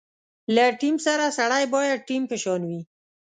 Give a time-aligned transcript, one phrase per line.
[0.55, 2.81] له ټیم سره سړی باید ټیم په شان وي.